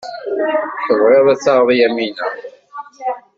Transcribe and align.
Tebɣiḍ 0.85 1.25
ad 1.33 1.39
taɣeḍ 1.43 1.69
Yamina. 1.79 2.25